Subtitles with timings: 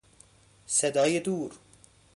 [0.65, 1.51] صدای دور